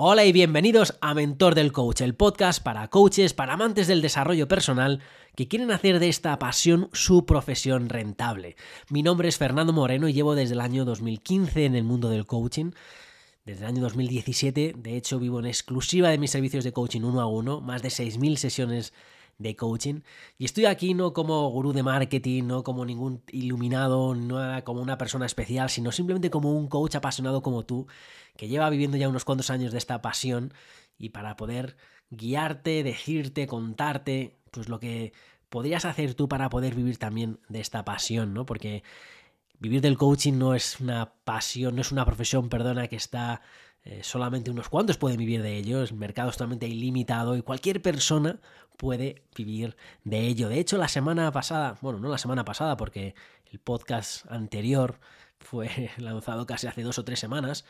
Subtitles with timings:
[0.00, 4.46] Hola y bienvenidos a Mentor del Coach, el podcast para coaches, para amantes del desarrollo
[4.46, 5.00] personal
[5.34, 8.54] que quieren hacer de esta pasión su profesión rentable.
[8.90, 12.26] Mi nombre es Fernando Moreno y llevo desde el año 2015 en el mundo del
[12.26, 12.70] coaching.
[13.44, 17.20] Desde el año 2017, de hecho, vivo en exclusiva de mis servicios de coaching uno
[17.20, 18.92] a uno, más de 6.000 sesiones
[19.38, 20.00] de coaching.
[20.36, 24.98] Y estoy aquí no como gurú de marketing, no como ningún iluminado, no como una
[24.98, 27.86] persona especial, sino simplemente como un coach apasionado como tú,
[28.36, 30.52] que lleva viviendo ya unos cuantos años de esta pasión
[30.98, 31.76] y para poder
[32.10, 35.12] guiarte, decirte, contarte, pues lo que
[35.48, 38.44] podrías hacer tú para poder vivir también de esta pasión, ¿no?
[38.44, 38.82] Porque
[39.60, 43.40] vivir del coaching no es una pasión, no es una profesión, perdona, que está
[43.90, 47.80] eh, solamente unos cuantos pueden vivir de ello, el mercado es totalmente ilimitado y cualquier
[47.80, 48.38] persona
[48.76, 50.50] puede vivir de ello.
[50.50, 53.14] De hecho, la semana pasada, bueno, no la semana pasada porque
[53.50, 55.00] el podcast anterior
[55.38, 57.64] fue lanzado casi hace dos o tres semanas,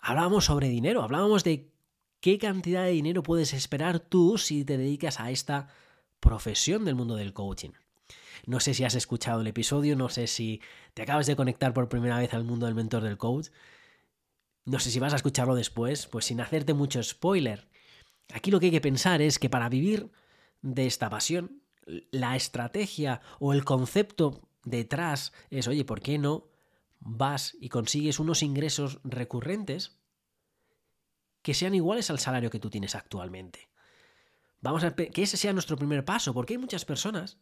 [0.00, 1.68] hablábamos sobre dinero, hablábamos de
[2.20, 5.68] qué cantidad de dinero puedes esperar tú si te dedicas a esta
[6.20, 7.72] profesión del mundo del coaching.
[8.46, 10.62] No sé si has escuchado el episodio, no sé si
[10.94, 13.48] te acabas de conectar por primera vez al mundo del mentor del coach,
[14.64, 17.68] no sé si vas a escucharlo después, pues sin hacerte mucho spoiler.
[18.32, 20.10] Aquí lo que hay que pensar es que para vivir
[20.62, 21.62] de esta pasión,
[22.10, 26.48] la estrategia o el concepto detrás es, oye, ¿por qué no
[27.00, 29.98] vas y consigues unos ingresos recurrentes
[31.42, 33.68] que sean iguales al salario que tú tienes actualmente?
[34.62, 37.36] Vamos a que ese sea nuestro primer paso, porque hay muchas personas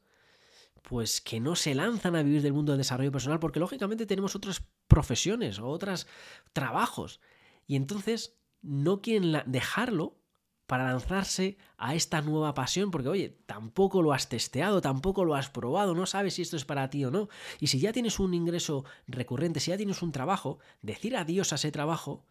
[0.83, 4.35] pues que no se lanzan a vivir del mundo del desarrollo personal porque lógicamente tenemos
[4.35, 6.07] otras profesiones o otros
[6.53, 7.21] trabajos
[7.67, 10.19] y entonces no quieren dejarlo
[10.67, 15.51] para lanzarse a esta nueva pasión, porque oye, tampoco lo has testeado, tampoco lo has
[15.51, 17.29] probado, no sabes si esto es para ti o no.
[17.61, 21.57] Y si ya tienes un ingreso recurrente, si ya tienes un trabajo, decir adiós a
[21.57, 22.25] ese trabajo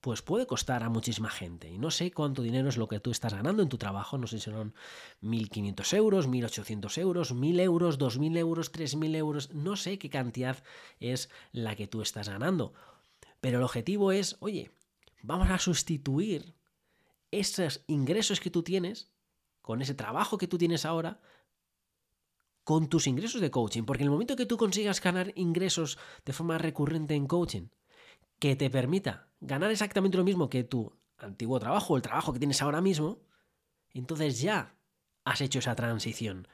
[0.00, 1.70] pues puede costar a muchísima gente.
[1.70, 4.26] Y no sé cuánto dinero es lo que tú estás ganando en tu trabajo, no
[4.26, 4.74] sé si son
[5.22, 10.62] 1.500 euros, 1.800 euros, 1.000 euros, 2.000 euros, 3.000 euros, no sé qué cantidad
[11.00, 12.72] es la que tú estás ganando.
[13.40, 14.70] Pero el objetivo es, oye,
[15.22, 16.54] vamos a sustituir
[17.30, 19.10] esos ingresos que tú tienes,
[19.62, 21.20] con ese trabajo que tú tienes ahora,
[22.64, 23.84] con tus ingresos de coaching.
[23.84, 27.68] Porque en el momento que tú consigas ganar ingresos de forma recurrente en coaching,
[28.38, 32.62] que te permita ganar exactamente lo mismo que tu antiguo trabajo, el trabajo que tienes
[32.62, 33.20] ahora mismo,
[33.92, 34.74] entonces ya
[35.24, 36.48] has hecho esa transición.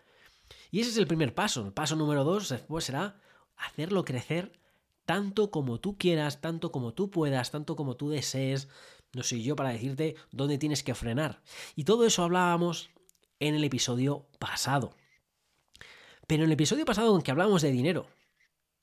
[0.71, 1.65] Y ese es el primer paso.
[1.67, 3.21] El paso número dos después será
[3.57, 4.59] hacerlo crecer
[5.07, 8.69] tanto como tú quieras, tanto como tú puedas, tanto como tú desees.
[9.13, 11.43] No soy yo para decirte dónde tienes que frenar.
[11.77, 12.91] Y todo eso hablábamos
[13.39, 14.97] en el episodio pasado.
[16.27, 18.07] Pero en el episodio pasado en que hablábamos de dinero,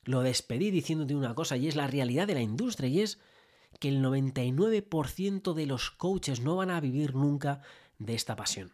[0.04, 3.20] lo despedí diciéndote una cosa y es la realidad de la industria y es
[3.80, 7.62] que el 99% de los coaches no van a vivir nunca
[8.00, 8.74] de esta pasión.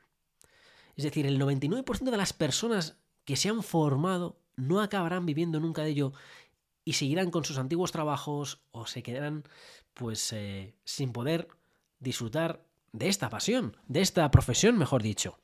[0.96, 5.84] Es decir, el 99% de las personas que se han formado no acabarán viviendo nunca
[5.84, 6.14] de ello
[6.84, 9.44] y seguirán con sus antiguos trabajos o se quedarán
[9.94, 11.50] pues eh, sin poder
[12.00, 15.38] disfrutar de esta pasión, de esta profesión, mejor dicho.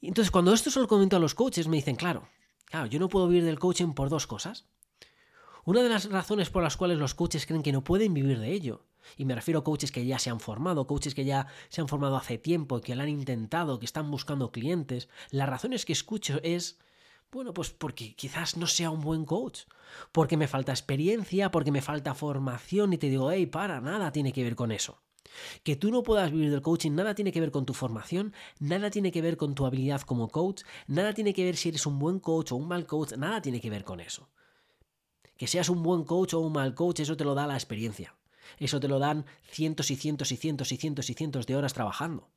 [0.00, 2.28] Y entonces cuando esto se lo comento a los coaches me dicen, claro,
[2.70, 4.66] Claro, yo no puedo vivir del coaching por dos cosas.
[5.64, 8.52] Una de las razones por las cuales los coaches creen que no pueden vivir de
[8.52, 8.86] ello,
[9.16, 11.88] y me refiero a coaches que ya se han formado, coaches que ya se han
[11.88, 16.40] formado hace tiempo, que lo han intentado, que están buscando clientes, las razones que escucho
[16.42, 16.78] es,
[17.30, 19.60] bueno, pues porque quizás no sea un buen coach,
[20.12, 24.32] porque me falta experiencia, porque me falta formación y te digo, hey, para, nada tiene
[24.32, 25.02] que ver con eso.
[25.62, 28.90] Que tú no puedas vivir del coaching nada tiene que ver con tu formación, nada
[28.90, 31.98] tiene que ver con tu habilidad como coach, nada tiene que ver si eres un
[31.98, 34.28] buen coach o un mal coach, nada tiene que ver con eso.
[35.36, 38.16] Que seas un buen coach o un mal coach, eso te lo da la experiencia.
[38.58, 41.74] Eso te lo dan cientos y cientos y cientos y cientos y cientos de horas
[41.74, 42.30] trabajando.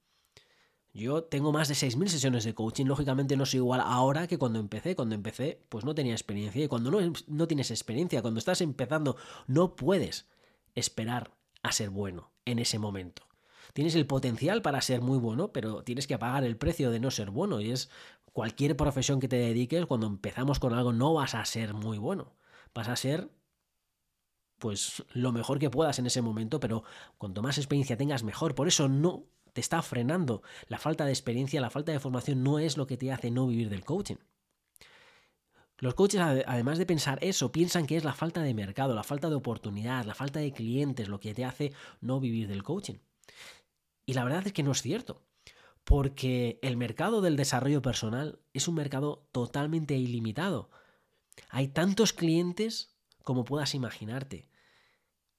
[0.94, 4.60] Yo tengo más de 6.000 sesiones de coaching, lógicamente no soy igual ahora que cuando
[4.60, 4.96] empecé.
[4.96, 6.66] Cuando empecé, pues no tenía experiencia.
[6.66, 9.16] Y cuando no, no tienes experiencia, cuando estás empezando,
[9.48, 10.28] no puedes
[10.76, 13.24] esperar a ser bueno en ese momento.
[13.74, 17.12] Tienes el potencial para ser muy bueno, pero tienes que pagar el precio de no
[17.12, 17.62] ser bueno.
[17.62, 17.90] Y es
[18.34, 22.36] cualquier profesión que te dediques, cuando empezamos con algo no vas a ser muy bueno.
[22.74, 23.30] Vas a ser
[24.58, 26.84] pues lo mejor que puedas en ese momento, pero
[27.18, 28.54] cuanto más experiencia tengas, mejor.
[28.54, 30.44] Por eso no te está frenando.
[30.68, 33.48] La falta de experiencia, la falta de formación no es lo que te hace no
[33.48, 34.18] vivir del coaching.
[35.82, 39.30] Los coaches, además de pensar eso, piensan que es la falta de mercado, la falta
[39.30, 43.00] de oportunidad, la falta de clientes lo que te hace no vivir del coaching.
[44.06, 45.24] Y la verdad es que no es cierto,
[45.84, 50.70] porque el mercado del desarrollo personal es un mercado totalmente ilimitado.
[51.50, 54.52] Hay tantos clientes como puedas imaginarte.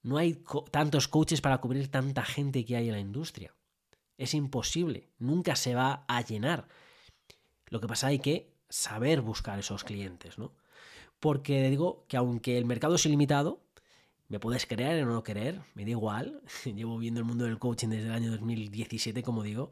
[0.03, 0.43] No hay
[0.73, 3.55] tantos coaches para cubrir tanta gente que hay en la industria.
[4.19, 6.67] Es imposible, nunca se va a llenar.
[7.69, 10.53] Lo que pasa hay que saber buscar esos clientes, ¿no?
[11.21, 13.61] Porque digo que aunque el mercado es ilimitado,
[14.29, 16.41] me puedes creer o no querer, me da igual.
[16.65, 19.71] Llevo viendo el mundo del coaching desde el año 2017, como digo,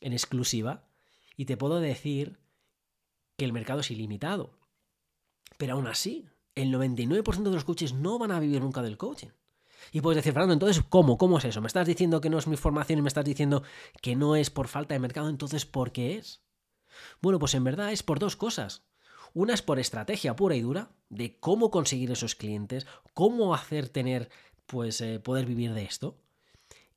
[0.00, 0.82] en exclusiva,
[1.36, 2.38] y te puedo decir
[3.36, 4.58] que el mercado es ilimitado.
[5.56, 6.26] Pero aún así,
[6.56, 9.28] el 99% de los coaches no van a vivir nunca del coaching.
[9.92, 11.16] Y puedes decir, Fernando, entonces, ¿cómo?
[11.16, 11.60] ¿Cómo es eso?
[11.60, 13.62] ¿Me estás diciendo que no es mi formación y me estás diciendo
[14.02, 15.28] que no es por falta de mercado?
[15.28, 16.40] Entonces, ¿por qué es?
[17.20, 18.82] Bueno, pues en verdad es por dos cosas.
[19.34, 24.30] Una es por estrategia pura y dura, de cómo conseguir esos clientes, cómo hacer tener,
[24.66, 26.16] pues, eh, poder vivir de esto.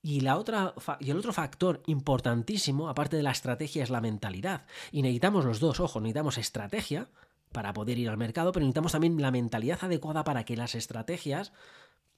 [0.02, 4.66] Y, la otra, y el otro factor importantísimo, aparte de la estrategia, es la mentalidad.
[4.92, 7.10] Y necesitamos los dos, ojo, necesitamos estrategia
[7.52, 11.52] para poder ir al mercado, pero necesitamos también la mentalidad adecuada para que las estrategias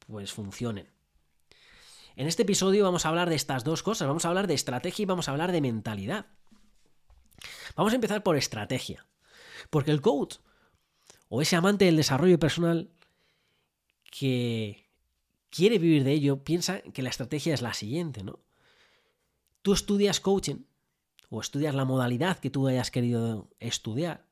[0.07, 0.89] pues funcionen.
[2.15, 5.03] En este episodio vamos a hablar de estas dos cosas, vamos a hablar de estrategia
[5.03, 6.27] y vamos a hablar de mentalidad.
[7.75, 9.05] Vamos a empezar por estrategia,
[9.69, 10.37] porque el coach
[11.29, 12.89] o ese amante del desarrollo personal
[14.03, 14.89] que
[15.49, 18.39] quiere vivir de ello piensa que la estrategia es la siguiente, ¿no?
[19.61, 20.63] Tú estudias coaching
[21.29, 24.25] o estudias la modalidad que tú hayas querido estudiar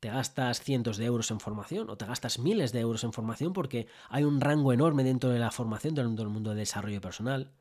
[0.00, 3.52] te gastas cientos de euros en formación o te gastas miles de euros en formación
[3.52, 7.52] porque hay un rango enorme dentro de la formación dentro del mundo del desarrollo personal.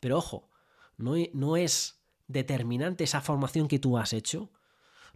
[0.00, 0.48] Pero ojo,
[0.96, 1.95] no, no es
[2.28, 4.50] determinante esa formación que tú has hecho.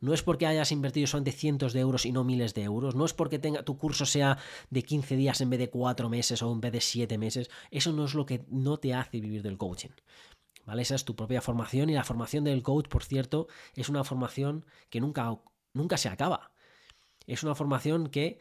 [0.00, 2.94] No es porque hayas invertido solamente cientos de euros y no miles de euros.
[2.94, 4.38] No es porque tenga, tu curso sea
[4.70, 7.50] de 15 días en vez de 4 meses o en vez de 7 meses.
[7.70, 9.90] Eso no es lo que no te hace vivir del coaching.
[10.64, 10.82] ¿Vale?
[10.82, 14.64] Esa es tu propia formación y la formación del coach, por cierto, es una formación
[14.88, 15.38] que nunca
[15.72, 16.52] nunca se acaba.
[17.26, 18.38] Es una formación que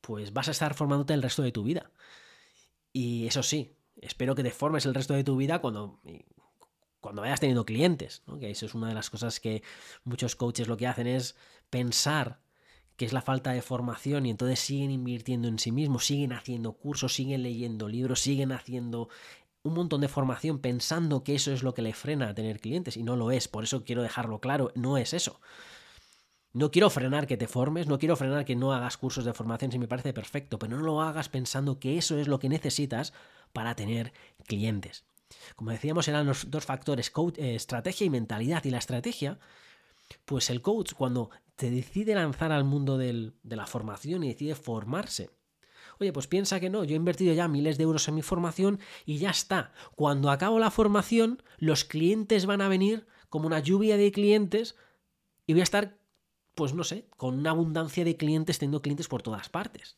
[0.00, 1.90] pues vas a estar formándote el resto de tu vida.
[2.92, 6.00] Y eso sí, espero que te formes el resto de tu vida cuando,
[7.02, 9.62] cuando vayas teniendo clientes, que eso es una de las cosas que
[10.04, 11.36] muchos coaches lo que hacen es
[11.68, 12.40] pensar
[12.96, 16.74] que es la falta de formación y entonces siguen invirtiendo en sí mismos, siguen haciendo
[16.74, 19.08] cursos, siguen leyendo libros, siguen haciendo
[19.64, 22.96] un montón de formación pensando que eso es lo que le frena a tener clientes
[22.96, 25.40] y no lo es, por eso quiero dejarlo claro, no es eso.
[26.52, 29.72] No quiero frenar que te formes, no quiero frenar que no hagas cursos de formación
[29.72, 33.12] si me parece perfecto, pero no lo hagas pensando que eso es lo que necesitas
[33.52, 34.12] para tener
[34.46, 35.04] clientes.
[35.56, 38.64] Como decíamos, eran los dos factores, eh, estrategia y mentalidad.
[38.64, 39.38] Y la estrategia,
[40.24, 45.30] pues el coach cuando te decide lanzar al mundo de la formación y decide formarse,
[45.98, 48.80] Oye, pues piensa que no, yo he invertido ya miles de euros en mi formación
[49.04, 49.72] y ya está.
[49.94, 54.74] Cuando acabo la formación, los clientes van a venir como una lluvia de clientes
[55.46, 55.98] y voy a estar
[56.54, 59.96] pues no sé, con una abundancia de clientes, teniendo clientes por todas partes.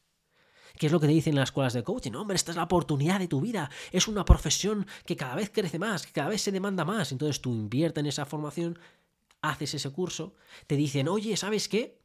[0.79, 2.13] ¿Qué es lo que te dicen en las escuelas de coaching?
[2.15, 3.71] hombre, esta es la oportunidad de tu vida.
[3.93, 7.13] Es una profesión que cada vez crece más, que cada vez se demanda más.
[7.13, 8.79] Entonces tú inviertes en esa formación,
[9.41, 10.35] haces ese curso,
[10.67, 12.03] te dicen, oye, ¿sabes qué?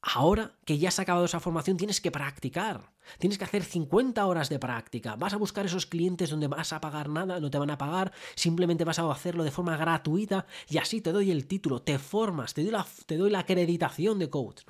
[0.00, 2.92] Ahora que ya has acabado esa formación, tienes que practicar.
[3.18, 5.16] Tienes que hacer 50 horas de práctica.
[5.16, 8.12] Vas a buscar esos clientes donde vas a pagar nada, no te van a pagar,
[8.34, 12.54] simplemente vas a hacerlo de forma gratuita y así te doy el título, te formas,
[12.54, 14.62] te doy la, te doy la acreditación de coach.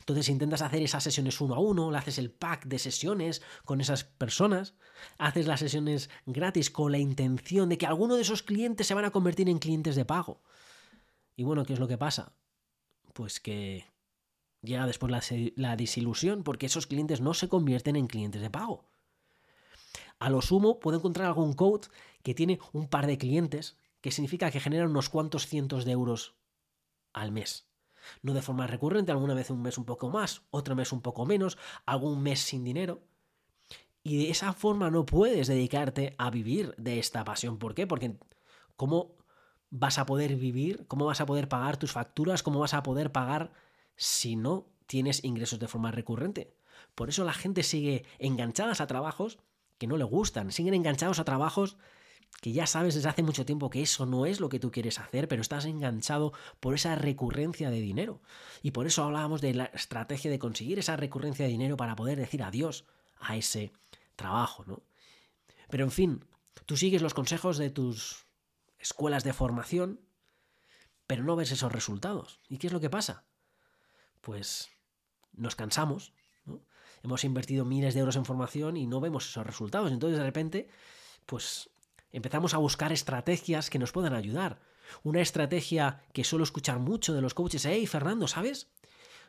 [0.00, 3.80] Entonces intentas hacer esas sesiones uno a uno, le haces el pack de sesiones con
[3.80, 4.74] esas personas,
[5.18, 9.04] haces las sesiones gratis con la intención de que alguno de esos clientes se van
[9.04, 10.42] a convertir en clientes de pago.
[11.36, 12.32] Y bueno, ¿qué es lo que pasa?
[13.12, 13.84] Pues que
[14.66, 15.12] Llega después
[15.54, 18.84] la, desilusión porque esos clientes no se convierten en clientes de pago.
[20.18, 21.86] A lo sumo puedo encontrar algún coach
[22.24, 26.34] que tiene un par de clientes, que significa que genera unos cuantos cientos de euros
[27.12, 27.68] al mes.
[28.22, 31.26] No de forma recurrente, alguna vez un mes un poco más, otro mes un poco
[31.26, 33.02] menos, algún mes sin dinero.
[34.02, 37.58] Y de esa forma no puedes dedicarte a vivir de esta pasión.
[37.58, 37.86] ¿Por qué?
[37.86, 38.16] Porque
[38.76, 39.16] ¿cómo
[39.70, 40.86] vas a poder vivir?
[40.86, 42.42] ¿Cómo vas a poder pagar tus facturas?
[42.42, 43.52] ¿Cómo vas a poder pagar
[43.96, 46.54] si no tienes ingresos de forma recurrente.
[46.94, 49.38] Por eso la gente sigue enganchadas a trabajos
[49.78, 51.76] que no le gustan, siguen enganchados a trabajos
[52.40, 54.98] que ya sabes desde hace mucho tiempo que eso no es lo que tú quieres
[54.98, 58.20] hacer, pero estás enganchado por esa recurrencia de dinero.
[58.62, 62.18] Y por eso hablábamos de la estrategia de conseguir esa recurrencia de dinero para poder
[62.18, 62.84] decir adiós
[63.18, 63.72] a ese
[64.16, 64.82] trabajo, ¿no?
[65.68, 66.24] Pero en fin,
[66.66, 68.26] tú sigues los consejos de tus
[68.78, 70.00] escuelas de formación,
[71.06, 72.40] pero no ves esos resultados.
[72.48, 73.24] ¿Y qué es lo que pasa?
[74.26, 74.70] pues
[75.34, 76.12] nos cansamos,
[77.04, 79.92] hemos invertido miles de euros en formación y no vemos esos resultados.
[79.92, 80.68] Entonces de repente,
[81.26, 81.70] pues
[82.16, 84.58] empezamos a buscar estrategias que nos puedan ayudar.
[85.02, 88.72] Una estrategia que suelo escuchar mucho de los coaches, hey Fernando, ¿sabes?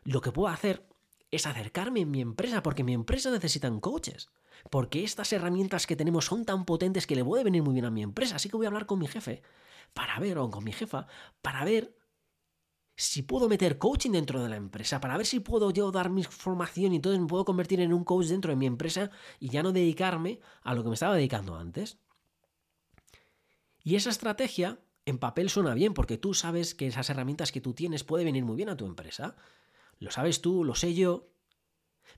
[0.04, 0.88] Lo que puedo hacer
[1.30, 4.30] es acercarme en mi empresa porque mi empresa necesita coaches.
[4.72, 7.92] Porque estas herramientas que tenemos son tan potentes que le puede venir muy bien a
[7.92, 8.38] mi empresa.
[8.38, 9.44] Así que voy a hablar con mi jefe
[9.94, 11.08] para ver, o con mi jefa,
[11.42, 11.94] para ver
[12.96, 16.24] si puedo meter coaching dentro de la empresa, para ver si puedo yo dar mi
[16.24, 19.62] formación y entonces me puedo convertir en un coach dentro de mi empresa y ya
[19.62, 22.00] no dedicarme a lo que me estaba dedicando antes.
[23.88, 27.74] Y esa estrategia en papel suena bien porque tú sabes que esas herramientas que tú
[27.74, 29.38] tienes puede venir muy bien a tu empresa.
[30.00, 31.30] Lo sabes tú, lo sé yo.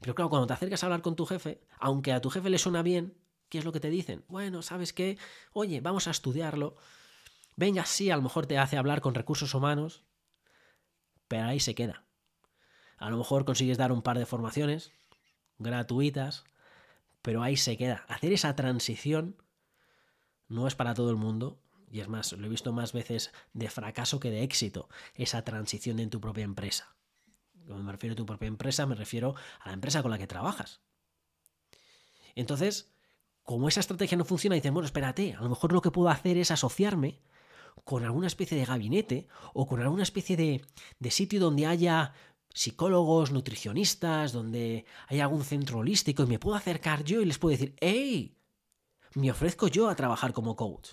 [0.02, 2.58] Pero claro, cuando te acercas a hablar con tu jefe, aunque a tu jefe le
[2.58, 4.26] suena bien, ¿qué es lo que te dicen?
[4.30, 5.20] Bueno, ¿sabes qué?
[5.54, 6.76] Oye, vamos a estudiarlo.
[7.56, 10.02] Venga, sí, a lo mejor te hace hablar con recursos humanos,
[11.28, 12.04] pero ahí se queda.
[12.98, 14.92] A lo mejor consigues dar un par de formaciones
[15.60, 16.46] gratuitas,
[17.22, 18.06] pero ahí se queda.
[18.08, 19.36] Hacer esa transición
[20.50, 23.70] no es para todo el mundo, y es más, lo he visto más veces de
[23.70, 26.96] fracaso que de éxito, esa transición en tu propia empresa.
[27.66, 30.28] Cuando me refiero a tu propia empresa, me refiero a la empresa con la que
[30.28, 30.82] trabajas.
[32.36, 32.92] Entonces,
[33.44, 36.38] como esa estrategia no funciona, dices, bueno, espérate, a lo mejor lo que puedo hacer
[36.38, 37.22] es asociarme
[37.84, 40.66] con alguna especie de gabinete o con alguna especie de,
[41.00, 42.14] de sitio donde haya
[42.54, 47.52] psicólogos, nutricionistas, donde haya algún centro holístico y me puedo acercar yo y les puedo
[47.52, 48.39] decir, ¡hey!
[49.16, 50.92] Me ofrezco yo a trabajar como coach.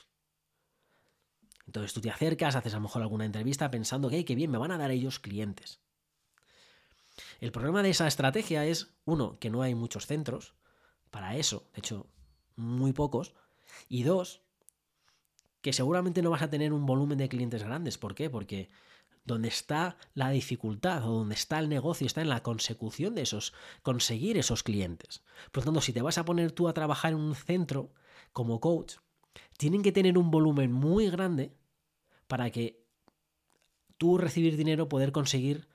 [1.66, 4.50] Entonces tú te acercas, haces a lo mejor alguna entrevista pensando que, hey, qué bien,
[4.50, 5.80] me van a dar ellos clientes.
[7.40, 10.54] El problema de esa estrategia es, uno, que no hay muchos centros
[11.10, 12.06] para eso, de hecho,
[12.56, 13.34] muy pocos,
[13.88, 14.42] y dos,
[15.60, 17.98] que seguramente no vas a tener un volumen de clientes grandes.
[17.98, 18.30] ¿Por qué?
[18.30, 18.70] Porque
[19.24, 23.52] donde está la dificultad o donde está el negocio está en la consecución de esos,
[23.82, 25.22] conseguir esos clientes.
[25.50, 27.92] Por lo tanto, si te vas a poner tú a trabajar en un centro
[28.36, 28.96] como coach,
[29.56, 31.56] tienen que tener un volumen muy grande
[32.26, 32.84] para que
[33.96, 35.68] tú recibir dinero, poder conseguir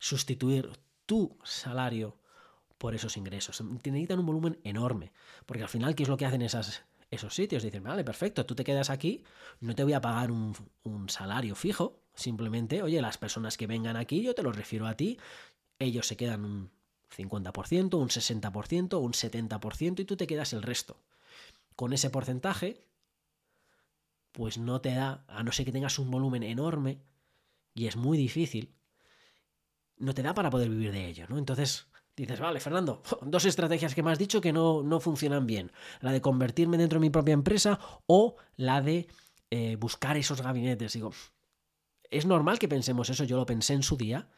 [0.00, 0.68] sustituir
[1.06, 2.18] tu salario
[2.76, 3.60] por esos ingresos.
[3.60, 5.12] Necesitan un volumen enorme,
[5.46, 7.62] porque al final, ¿qué es lo que hacen esas esos sitios.
[7.62, 9.22] Dicen, vale, perfecto, tú te quedas aquí,
[9.60, 10.54] no te voy a pagar un,
[11.08, 15.18] salario fijo, simplemente, oye, las personas que vengan aquí, yo te los refiero a ti,
[15.78, 16.70] ellos se quedan un
[17.16, 21.00] 50%, un 60%, un 70% y tú te quedas el resto.
[21.78, 22.84] Con ese porcentaje,
[24.32, 27.04] pues no te da, a no ser que tengas un volumen enorme,
[27.72, 28.74] y es muy difícil,
[29.96, 31.38] no te da para poder vivir de ello, ¿no?
[31.38, 35.70] Entonces, Dices, vale, Fernando, dos estrategias que me has dicho que no, no funcionan bien.
[36.00, 39.06] La de convertirme dentro de mi propia empresa o la de
[39.52, 40.94] eh, buscar esos gabinetes.
[40.94, 41.12] Digo,
[42.10, 44.28] es normal que pensemos eso, yo lo pensé en su día,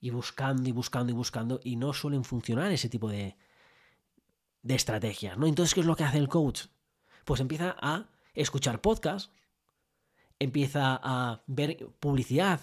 [0.00, 3.36] y buscando y buscando y buscando, y no suelen funcionar ese tipo de,
[4.62, 5.46] de estrategias, ¿no?
[5.46, 6.62] Entonces, ¿qué es lo que hace el coach?
[7.30, 9.30] Pues empieza a escuchar podcasts,
[10.40, 12.60] empieza a ver publicidad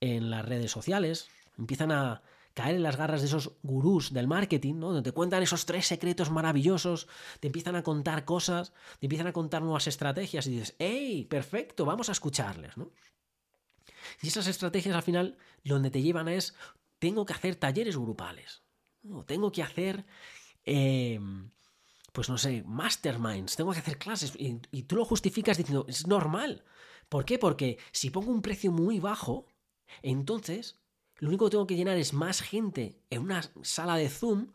[0.00, 2.20] en las redes sociales, empiezan a
[2.52, 4.88] caer en las garras de esos gurús del marketing, ¿no?
[4.88, 7.08] Donde te cuentan esos tres secretos maravillosos,
[7.40, 11.24] te empiezan a contar cosas, te empiezan a contar nuevas estrategias y dices, ¡hey!
[11.24, 12.90] Perfecto, vamos a escucharles, ¿no?
[14.20, 16.54] Y esas estrategias al final donde te llevan es,
[16.98, 18.62] tengo que hacer talleres grupales,
[19.24, 20.04] tengo que hacer,
[20.64, 21.50] em,
[22.12, 26.64] pues no sé, masterminds, tengo que hacer clases y, tú lo justificas diciendo, es normal.
[27.08, 27.38] ¿Por qué?
[27.38, 29.46] Porque si pongo un precio muy bajo,
[30.02, 30.80] entonces
[31.16, 34.52] lo único que tengo que llenar es más gente en una sala de Zoom,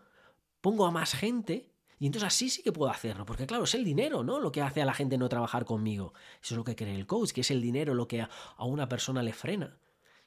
[0.61, 3.83] pongo a más gente y entonces así sí que puedo hacerlo, porque claro, es el
[3.83, 4.39] dinero, ¿no?
[4.39, 6.13] Lo que hace a la gente no trabajar conmigo.
[6.43, 8.87] Eso es lo que cree el coach, que es el dinero lo que a una
[8.87, 9.79] persona le frena.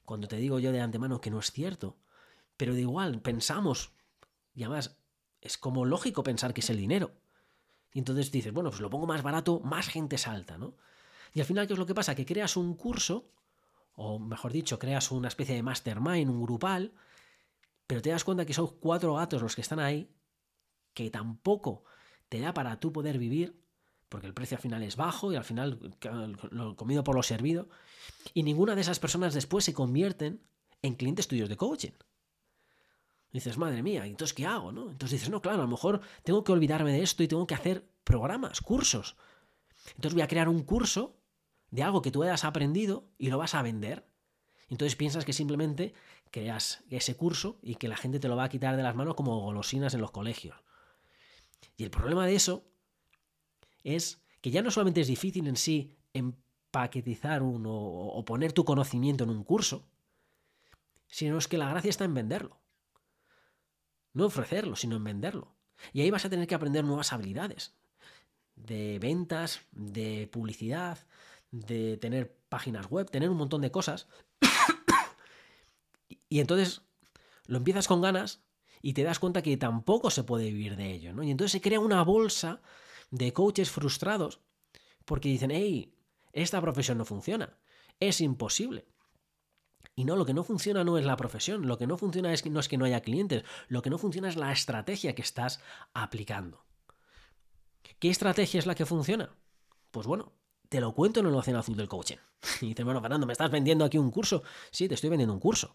[0.05, 1.97] Cuando te digo yo de antemano que no es cierto.
[2.57, 3.93] Pero de igual, pensamos,
[4.55, 4.99] y además
[5.41, 7.13] es como lógico pensar que es el dinero.
[7.93, 10.77] Y entonces dices, bueno, pues lo pongo más barato, más gente salta, ¿no?
[11.33, 12.15] Y al final, ¿qué es lo que pasa?
[12.15, 13.31] Que creas un curso
[14.03, 16.95] o mejor dicho, creas una especie de mastermind, un grupal,
[17.87, 20.11] pero te das cuenta que son cuatro gatos los que están ahí,
[20.95, 21.85] que tampoco
[22.29, 23.61] te da para tú poder vivir,
[24.09, 25.97] porque el precio al final es bajo y al final
[26.51, 27.69] lo comido por lo servido,
[28.33, 30.41] y ninguna de esas personas después se convierten
[30.83, 31.93] en clientes tuyos de coaching.
[33.33, 34.73] Dices, madre mía, ¿entonces qué hago?
[34.73, 34.91] ¿no?
[34.91, 37.55] Entonces dices, no, claro, a lo mejor tengo que olvidarme de esto y tengo que
[37.55, 39.17] hacer programas, cursos.
[39.91, 41.17] Entonces voy a crear un curso
[41.71, 44.07] de algo que tú hayas aprendido y lo vas a vender.
[44.69, 45.95] Entonces piensas que simplemente
[46.31, 49.15] creas ese curso y que la gente te lo va a quitar de las manos
[49.15, 50.57] como golosinas en los colegios.
[51.77, 52.65] Y el problema de eso
[53.83, 59.25] es que ya no solamente es difícil en sí empaquetizar uno o poner tu conocimiento
[59.25, 59.87] en un curso,
[61.09, 62.60] sino es que la gracia está en venderlo.
[64.13, 65.57] No ofrecerlo, sino en venderlo.
[65.93, 67.75] Y ahí vas a tener que aprender nuevas habilidades
[68.57, 70.99] de ventas, de publicidad,
[71.51, 74.09] de tener páginas web, tener un montón de cosas.
[76.29, 76.83] y entonces
[77.47, 78.43] lo empiezas con ganas
[78.83, 81.23] y te das cuenta que tampoco se puede vivir de ello, ¿no?
[81.23, 82.61] Y entonces se crea una bolsa
[83.11, 84.41] de coaches frustrados
[85.05, 85.95] porque dicen, hey,
[86.33, 87.59] esta profesión no funciona,
[87.99, 88.87] es imposible.
[90.01, 92.41] Y no, lo que no funciona no es la profesión, lo que no funciona es
[92.41, 95.21] que, no es que no haya clientes, lo que no funciona es la estrategia que
[95.21, 95.61] estás
[95.93, 96.65] aplicando.
[97.99, 99.29] ¿Qué estrategia es la que funciona?
[99.91, 100.33] Pues bueno,
[100.71, 102.17] te lo cuento en el océano azul del coaching.
[102.63, 104.43] Y dices, bueno, Fernando, ¿me estás vendiendo aquí un curso?
[104.71, 105.75] Sí, te estoy vendiendo un curso.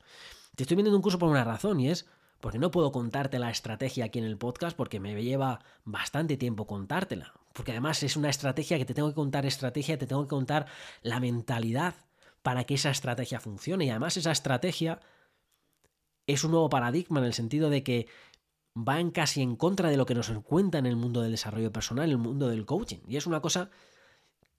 [0.55, 2.07] Te estoy vendiendo un curso por una razón y es
[2.41, 6.65] porque no puedo contarte la estrategia aquí en el podcast porque me lleva bastante tiempo
[6.65, 7.33] contártela.
[7.53, 10.65] Porque además es una estrategia que te tengo que contar estrategia, te tengo que contar
[11.03, 11.93] la mentalidad
[12.45, 13.85] para que esa estrategia funcione.
[13.85, 14.99] Y además esa estrategia
[16.27, 18.07] es un nuevo paradigma en el sentido de que
[18.77, 21.71] va en casi en contra de lo que nos cuenta en el mundo del desarrollo
[21.71, 22.99] personal, en el mundo del coaching.
[23.07, 23.71] Y es una cosa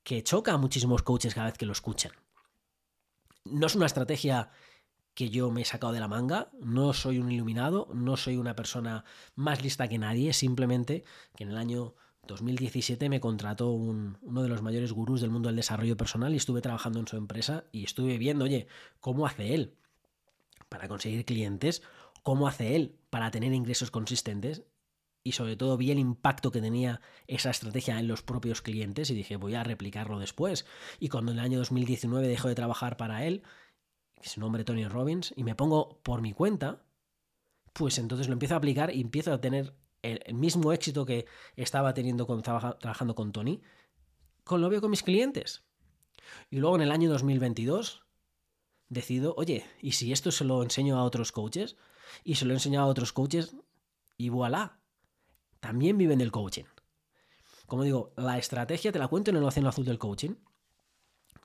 [0.03, 2.11] que choca a muchísimos coaches cada vez que lo escuchan.
[3.45, 4.51] No es una estrategia
[5.15, 8.57] que yo me he sacado de la manga, no soy un iluminado, no soy una
[8.57, 9.05] persona
[9.37, 11.05] más lista que nadie, simplemente
[11.37, 11.95] que en el año
[12.27, 16.61] 2017 me contrató uno de los mayores gurús del mundo del desarrollo personal y estuve
[16.61, 18.67] trabajando en su empresa y estuve viendo, oye,
[19.01, 19.77] cómo hace él
[20.69, 21.83] para conseguir clientes,
[22.23, 24.65] cómo hace él para tener ingresos consistentes
[25.27, 29.15] y sobre todo vi el impacto que tenía esa estrategia en los propios clientes y
[29.15, 30.67] dije, voy a replicarlo después.
[31.01, 33.43] Y cuando en el año 2019 dejo de trabajar para él,
[34.23, 36.85] su nombre Tony Robbins, y me pongo por mi cuenta,
[37.73, 41.27] pues entonces lo empiezo a aplicar y empiezo a tener el, mismo éxito que
[41.57, 43.61] estaba teniendo trabajando con Tony,
[44.45, 45.65] con lo veo con mis clientes.
[46.51, 48.05] Y luego en el año 2022
[48.89, 51.77] decido, oye, ¿y si esto se lo enseño a otros coaches?
[52.25, 53.57] Y se lo he enseñado a otros coaches
[54.17, 54.79] y voilà,
[55.61, 56.65] también viven del coaching.
[57.67, 60.37] Como digo, la estrategia te la cuento en el océano azul del coaching.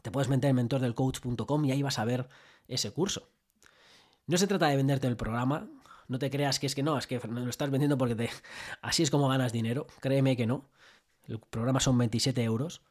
[0.01, 2.29] Te puedes meter en mentordelcoach.com y ahí vas a ver
[2.67, 3.29] ese curso.
[4.27, 5.67] No se trata de venderte el programa,
[6.11, 8.29] no te creas que es que no, es que lo estás vendiendo porque te...
[8.81, 9.87] así es como ganas dinero.
[10.01, 10.69] Créeme que no.
[11.23, 12.81] El programa son 27 euros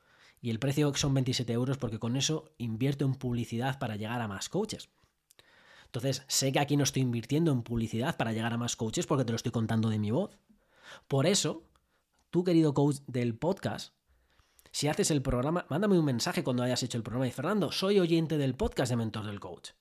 [0.41, 4.29] y el precio son 27 euros porque con eso invierto en publicidad para llegar a
[4.29, 4.89] más coaches.
[5.85, 9.27] Entonces, sé que aquí no estoy invirtiendo en publicidad para llegar a más coaches porque
[9.27, 10.39] te lo estoy contando de mi voz.
[11.07, 11.63] Por eso,
[12.31, 13.93] tú querido coach del podcast,
[14.71, 18.01] si haces el programa, mándame un mensaje cuando hayas hecho el programa y Fernando, soy
[18.01, 19.73] oyente del podcast de Mentor del Coach.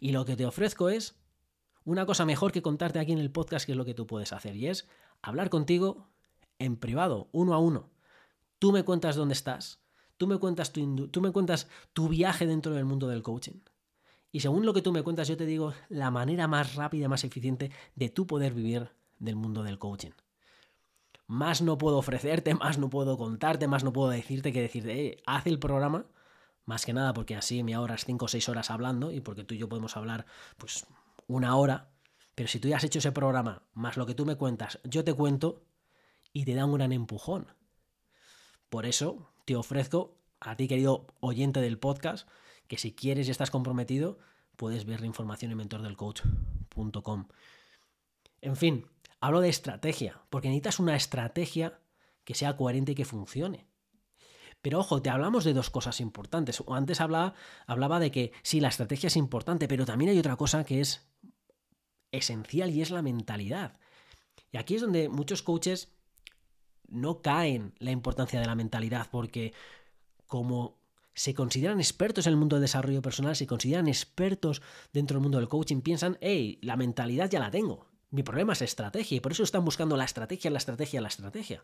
[0.00, 1.14] Y lo que te ofrezco es
[1.88, 4.32] una cosa mejor que contarte aquí en el podcast, que es lo que tú puedes
[4.32, 4.88] hacer, y es
[5.22, 6.08] hablar contigo
[6.58, 7.90] en privado, uno a uno.
[8.58, 9.80] Tú me cuentas dónde estás,
[10.16, 13.60] tú me cuentas tu, tú me cuentas tu viaje dentro del mundo del coaching.
[14.30, 17.24] Y según lo que tú me cuentas, yo te digo la manera más rápida, más
[17.24, 20.12] eficiente de tú poder vivir del mundo del coaching
[21.28, 25.22] más no puedo ofrecerte, más no puedo contarte, más no puedo decirte que decirte, eh,
[25.26, 26.06] haz el programa,
[26.68, 29.54] más que nada porque así me ahorras 5 o 6 horas hablando y porque tú
[29.54, 30.26] y yo podemos hablar
[30.58, 30.86] pues
[31.28, 31.92] una hora,
[32.34, 35.04] pero si tú ya has hecho ese programa, más lo que tú me cuentas, yo
[35.04, 35.64] te cuento
[36.32, 37.46] y te da un gran empujón.
[38.68, 42.28] Por eso te ofrezco a ti, querido oyente del podcast,
[42.66, 44.18] que si quieres y estás comprometido,
[44.56, 47.28] puedes ver la información en mentordelcoach.com.
[48.40, 48.86] En fin,
[49.20, 51.80] Hablo de estrategia, porque necesitas una estrategia
[52.24, 53.66] que sea coherente y que funcione.
[54.62, 56.62] Pero ojo, te hablamos de dos cosas importantes.
[56.68, 57.34] Antes hablaba,
[57.66, 61.08] hablaba de que sí, la estrategia es importante, pero también hay otra cosa que es
[62.10, 63.78] esencial y es la mentalidad.
[64.50, 65.92] Y aquí es donde muchos coaches
[66.88, 69.52] no caen la importancia de la mentalidad, porque
[70.26, 70.78] como
[71.14, 75.38] se consideran expertos en el mundo del desarrollo personal, se consideran expertos dentro del mundo
[75.38, 77.86] del coaching, piensan, hey, la mentalidad ya la tengo.
[78.10, 81.62] Mi problema es estrategia y por eso están buscando la estrategia, la estrategia, la estrategia.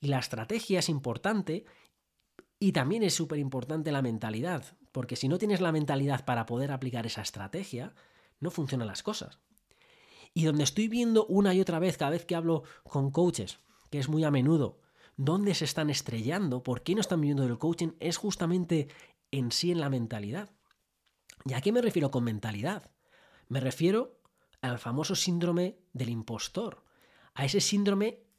[0.00, 1.64] Y la estrategia es importante
[2.62, 6.70] y también es súper importante la mentalidad, porque si no tienes la mentalidad para poder
[6.70, 7.94] aplicar esa estrategia,
[8.38, 9.40] no funcionan las cosas.
[10.34, 13.58] Y donde estoy viendo una y otra vez, cada vez que hablo con coaches,
[13.90, 14.78] que es muy a menudo,
[15.16, 18.88] dónde se están estrellando, por qué no están viviendo del coaching, es justamente
[19.30, 20.50] en sí en la mentalidad.
[21.46, 22.90] ¿Y a qué me refiero con mentalidad?
[23.48, 24.20] Me refiero
[24.60, 26.84] al famoso síndrome del impostor,
[27.32, 28.29] a ese síndrome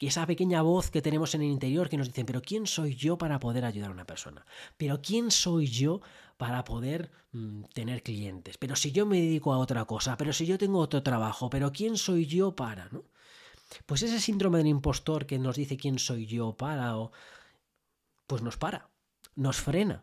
[0.00, 2.94] que esa pequeña voz que tenemos en el interior que nos dice, pero ¿quién soy
[2.96, 4.46] yo para poder ayudar a una persona?
[4.78, 6.00] ¿Pero quién soy yo
[6.38, 8.56] para poder mm, tener clientes?
[8.56, 11.70] Pero si yo me dedico a otra cosa, pero si yo tengo otro trabajo, pero
[11.70, 12.88] ¿quién soy yo para?
[12.88, 13.04] ¿no?
[13.84, 17.12] Pues ese síndrome del impostor que nos dice quién soy yo para, o,
[18.26, 18.88] pues nos para,
[19.36, 20.02] nos frena.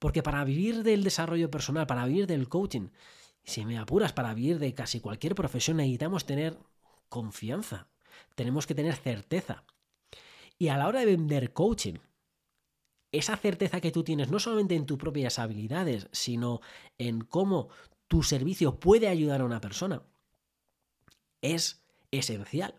[0.00, 2.88] Porque para vivir del desarrollo personal, para vivir del coaching,
[3.44, 6.58] si me apuras para vivir de casi cualquier profesión, necesitamos tener
[7.08, 7.86] confianza,
[8.34, 9.64] tenemos que tener certeza.
[10.58, 11.98] Y a la hora de vender coaching,
[13.12, 16.60] esa certeza que tú tienes no solamente en tus propias habilidades, sino
[16.98, 17.68] en cómo
[18.08, 20.02] tu servicio puede ayudar a una persona,
[21.42, 22.74] es esencial.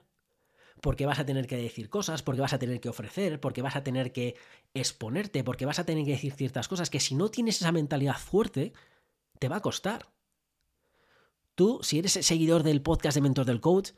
[0.82, 3.76] Porque vas a tener que decir cosas, porque vas a tener que ofrecer, porque vas
[3.76, 4.36] a tener que
[4.74, 8.18] exponerte, porque vas a tener que decir ciertas cosas que si no tienes esa mentalidad
[8.18, 8.74] fuerte,
[9.38, 10.08] te va a costar.
[11.54, 13.92] Tú, si eres seguidor del podcast de Mentor del Coach,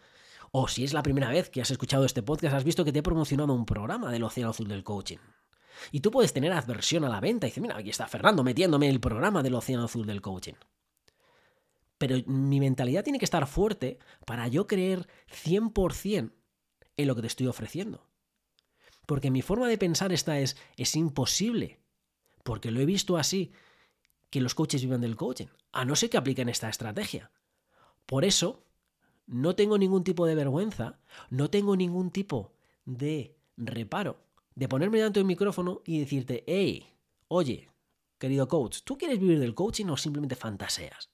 [0.56, 3.00] o si es la primera vez que has escuchado este podcast, has visto que te
[3.00, 5.18] he promocionado un programa del Océano Azul del Coaching.
[5.92, 8.88] Y tú puedes tener adversión a la venta y decir, mira, aquí está Fernando metiéndome
[8.88, 10.54] el programa del Océano Azul del Coaching.
[11.98, 15.08] Pero mi mentalidad tiene que estar fuerte para yo creer
[15.44, 16.32] 100%
[16.98, 18.08] en lo que te estoy ofreciendo.
[19.08, 21.80] Porque mi forma de pensar esta es, es imposible.
[22.44, 23.54] Porque lo he visto así,
[24.30, 25.48] que los coaches vivan del coaching.
[25.72, 27.32] A no ser que apliquen esta estrategia.
[28.06, 28.63] Por eso,
[29.28, 32.54] no tengo ningún tipo de vergüenza, no tengo ningún tipo
[32.86, 34.20] de reparo
[34.56, 36.88] de ponerme delante un micrófono y decirte, hey,
[37.28, 37.70] oye,
[38.18, 41.10] querido coach, ¿tú quieres vivir del coaching o simplemente fantaseas?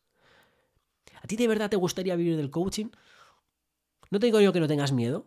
[1.21, 2.89] ¿A ti de verdad te gustaría vivir del coaching?
[4.11, 5.25] No te digo yo que no tengas miedo,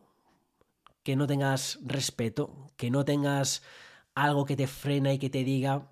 [1.02, 3.62] que no tengas respeto, que no tengas
[4.14, 5.90] algo que te frena y que te diga,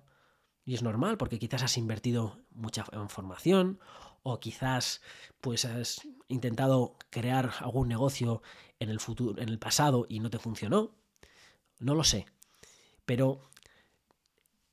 [0.65, 3.79] y es normal porque quizás has invertido mucha información
[4.23, 5.01] o quizás
[5.39, 8.41] pues has intentado crear algún negocio
[8.79, 10.95] en el futuro en el pasado y no te funcionó.
[11.79, 12.25] No lo sé.
[13.05, 13.41] Pero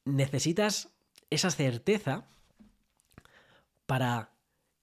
[0.05, 0.89] necesitas
[1.31, 2.27] esa certeza
[3.87, 4.33] para,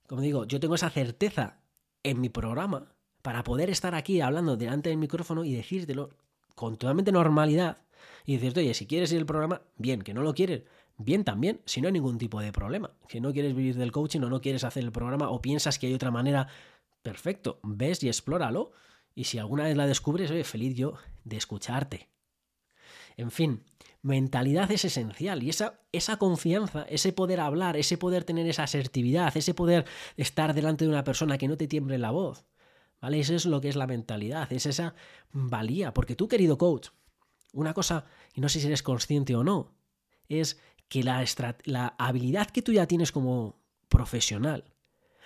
[0.08, 1.60] como digo, yo tengo esa certeza
[2.04, 6.12] en mi programa para poder estar aquí hablando delante del micrófono y decírtelo
[6.54, 7.78] con totalmente normalidad
[8.26, 10.64] y decirte, oye, si quieres ir al programa, bien, que no lo quieres,
[10.98, 12.92] bien también, si no hay ningún tipo de problema.
[13.08, 15.88] Si no quieres vivir del coaching o no quieres hacer el programa o piensas que
[15.88, 16.48] hay otra manera,
[17.02, 18.72] perfecto, ves y explóralo.
[19.14, 22.10] Y si alguna vez la descubres, oye, feliz yo de escucharte.
[23.18, 23.64] En fin,
[24.02, 29.36] mentalidad es esencial y esa, esa confianza, ese poder hablar, ese poder tener esa asertividad,
[29.36, 29.86] ese poder
[30.18, 32.46] estar delante de una persona que no te tiemble la voz,
[33.02, 33.20] ¿vale?
[33.20, 34.96] Eso es lo que es la mentalidad, es esa
[35.32, 36.90] valía, porque tú, querido coach,
[37.54, 39.74] una cosa, y no sé si eres consciente o no,
[40.28, 44.66] es que la, habilidad que tú ya tienes como profesional,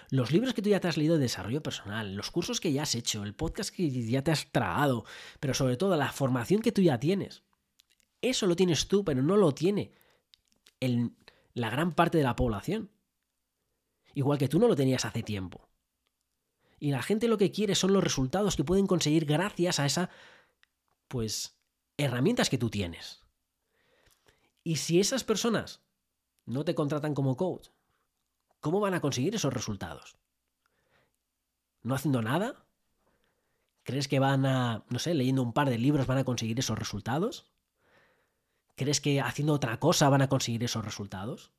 [0.10, 2.84] los libros que tú ya te has leído de desarrollo personal, los cursos que ya
[2.84, 5.06] has hecho, el podcast que ya te has tragado,
[5.40, 7.44] pero sobre todo la formación que tú ya tienes,
[8.22, 9.92] eso lo tienes tú, pero no lo tiene
[11.54, 12.90] la gran parte de la población.
[14.14, 15.70] Igual que tú no lo tenías hace tiempo.
[16.80, 20.10] Y la gente lo que quiere son los resultados que pueden conseguir gracias a esa,
[21.08, 21.60] pues,
[21.98, 23.22] herramientas que tú tienes.
[24.64, 25.82] Y si esas personas
[26.46, 27.70] no te contratan como coach,
[28.60, 30.18] ¿cómo van a conseguir esos resultados?
[31.82, 32.66] ¿No haciendo nada?
[33.84, 36.78] ¿Crees que van a, no sé, leyendo un par de libros van a conseguir esos
[36.78, 37.52] resultados?
[38.76, 41.52] ¿Crees que haciendo otra cosa van a conseguir esos resultados?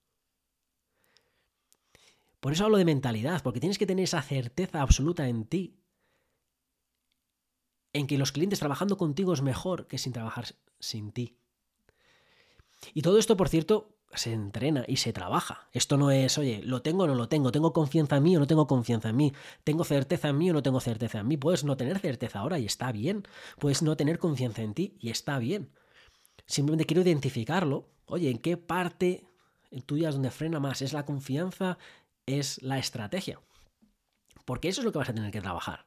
[2.40, 5.78] Por eso hablo de mentalidad, porque tienes que tener esa certeza absoluta en ti,
[7.92, 10.46] en que los clientes trabajando contigo es mejor que sin trabajar
[10.78, 11.39] sin ti.
[12.94, 15.68] Y todo esto, por cierto, se entrena y se trabaja.
[15.72, 18.40] Esto no es, oye, lo tengo o no lo tengo, tengo confianza en mí o
[18.40, 19.32] no tengo confianza en mí,
[19.64, 21.36] tengo certeza en mí o no tengo certeza en mí.
[21.36, 23.22] Puedes no tener certeza ahora y está bien,
[23.58, 25.70] puedes no tener confianza en ti y está bien.
[26.46, 27.88] Simplemente quiero identificarlo.
[28.06, 29.24] Oye, ¿en qué parte
[29.86, 30.82] tuya es donde frena más?
[30.82, 31.78] ¿Es la confianza?
[32.26, 33.40] ¿Es la estrategia?
[34.44, 35.86] Porque eso es lo que vas a tener que trabajar.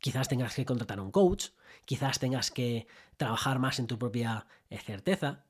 [0.00, 1.48] Quizás tengas que contratar a un coach,
[1.84, 5.44] quizás tengas que trabajar más en tu propia eh, certeza,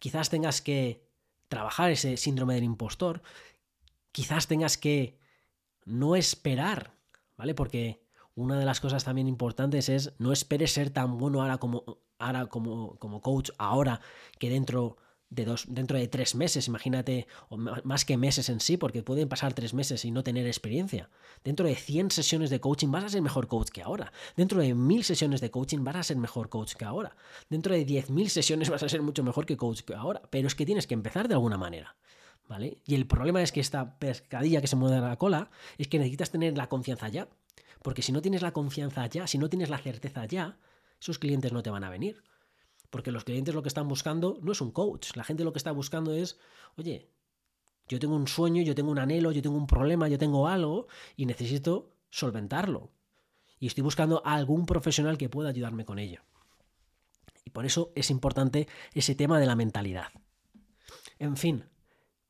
[0.00, 1.06] quizás tengas que
[1.46, 3.22] trabajar ese síndrome del impostor,
[4.10, 5.20] quizás tengas que
[5.84, 6.94] no esperar,
[7.36, 7.54] ¿vale?
[7.54, 8.02] Porque
[8.34, 11.84] una de las cosas también importantes es no esperes ser tan bueno ahora como,
[12.18, 14.00] ahora como, como coach, ahora
[14.38, 14.96] que dentro
[15.30, 19.28] de dos, dentro de tres meses, imagínate, o más que meses en sí, porque pueden
[19.28, 21.08] pasar tres meses y no tener experiencia.
[21.44, 24.12] Dentro de 100 sesiones de coaching vas a ser mejor coach que ahora.
[24.36, 27.16] Dentro de 1000 sesiones de coaching vas a ser mejor coach que ahora.
[27.48, 30.20] Dentro de 10.000 sesiones vas a ser mucho mejor que coach que ahora.
[30.30, 31.96] Pero es que tienes que empezar de alguna manera.
[32.48, 32.78] ¿Vale?
[32.84, 35.98] Y el problema es que esta pescadilla que se mueve a la cola es que
[35.98, 37.28] necesitas tener la confianza ya.
[37.82, 40.58] Porque si no tienes la confianza ya, si no tienes la certeza ya,
[41.00, 42.20] esos clientes no te van a venir.
[42.90, 45.16] Porque los clientes lo que están buscando no es un coach.
[45.16, 46.38] La gente lo que está buscando es,
[46.76, 47.08] oye,
[47.88, 50.86] yo tengo un sueño, yo tengo un anhelo, yo tengo un problema, yo tengo algo
[51.16, 52.92] y necesito solventarlo.
[53.58, 56.22] Y estoy buscando a algún profesional que pueda ayudarme con ello.
[57.44, 60.12] Y por eso es importante ese tema de la mentalidad.
[61.18, 61.64] En fin,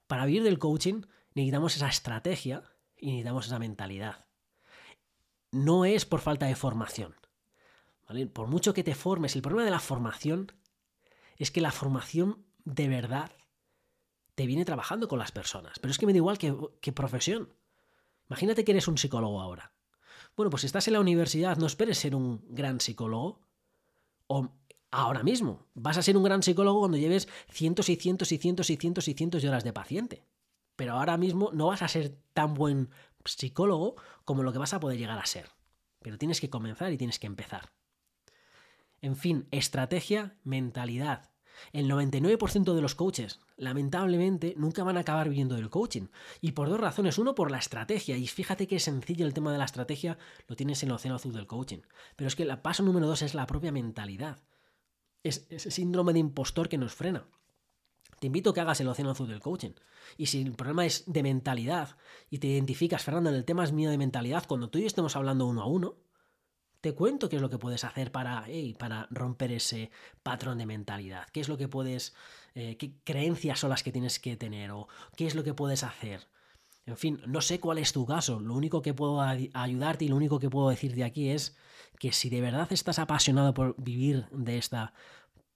[0.07, 1.03] para vivir del coaching
[1.35, 2.65] necesitamos esa estrategia
[2.97, 4.27] y necesitamos esa mentalidad.
[5.53, 7.15] No es por falta de formación.
[8.33, 10.53] Por mucho que te formes, el problema de la formación
[11.37, 13.31] es que la formación de verdad
[14.35, 15.79] te viene trabajando con las personas.
[15.79, 17.55] Pero es que me da igual que, profesión.
[18.29, 19.73] Imagínate que eres un psicólogo ahora.
[20.37, 23.41] Bueno, pues si estás en la universidad, no esperes ser un gran psicólogo.
[24.27, 24.49] O
[24.91, 28.71] ahora mismo, vas a ser un gran psicólogo cuando lleves cientos y cientos y cientos
[28.71, 30.25] y cientos y cientos de horas de paciente.
[30.75, 32.91] Pero ahora mismo no vas a ser tan buen
[33.25, 35.51] psicólogo como lo que vas a poder llegar a ser.
[36.01, 37.71] Pero tienes que comenzar y tienes que empezar.
[39.03, 41.31] En fin, estrategia, mentalidad.
[41.73, 46.09] El 99% de los coaches, lamentablemente, nunca van a acabar viviendo del coaching.
[46.41, 47.19] Y por dos razones.
[47.19, 48.17] Uno, por la estrategia.
[48.17, 51.17] Y fíjate que es sencillo el tema de la estrategia, lo tienes en el océano
[51.17, 51.81] azul del coaching.
[52.17, 54.39] Pero es que el paso número dos es la propia mentalidad.
[55.23, 57.27] Es ese síndrome de impostor que nos frena.
[58.19, 59.73] Te invito a que hagas el océano azul del coaching.
[60.17, 61.97] Y si el problema es de mentalidad
[62.29, 64.87] y te identificas, Fernando, en el tema es mío de mentalidad, cuando tú y yo
[64.87, 65.97] estemos hablando uno a uno,
[66.81, 68.47] te cuento qué es lo que puedes hacer para,
[68.79, 69.91] para romper ese
[70.23, 71.27] patrón de mentalidad.
[71.33, 72.15] ¿Qué es lo que puedes,
[72.55, 75.83] eh, qué creencias son las que tienes que tener o qué es lo que puedes
[75.83, 76.29] hacer?
[76.87, 78.41] En fin, no sé cuál es tu caso.
[78.41, 81.57] Lo único que puedo ayudarte y lo único que puedo decirte aquí es
[81.99, 84.95] que si de verdad estás apasionado por vivir de esta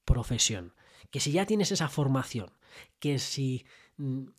[0.05, 0.75] profesión,
[1.11, 2.53] que si ya tienes esa formación,
[2.99, 3.65] que si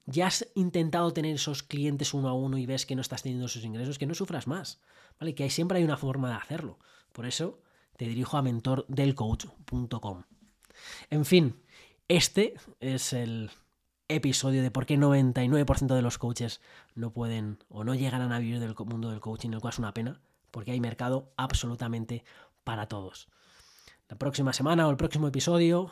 [0.06, 3.46] ya has intentado tener esos clientes uno a uno y ves que no estás teniendo
[3.46, 4.82] esos ingresos, que no sufras más.
[5.20, 5.36] ¿vale?
[5.36, 6.80] Que siempre hay una forma de hacerlo.
[7.12, 7.60] Por eso
[7.98, 10.24] te dirijo a mentordelcoach.com.
[11.10, 11.62] En fin,
[12.08, 13.52] este es el
[14.08, 16.62] episodio de por qué 99% de los coaches
[16.94, 19.94] no pueden o no llegarán a vivir del mundo del coaching, el cual es una
[19.94, 22.24] pena, porque hay mercado absolutamente
[22.64, 23.30] para todos.
[24.08, 25.92] La próxima semana o el próximo episodio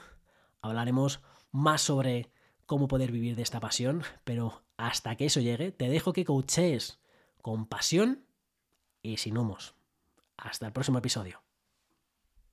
[0.61, 1.21] hablaremos
[1.51, 2.29] más sobre
[2.65, 6.99] cómo poder vivir de esta pasión, pero hasta que eso llegue, te dejo que coaches
[7.41, 8.25] con pasión
[9.01, 9.75] y sin humos.
[10.37, 11.42] Hasta el próximo episodio.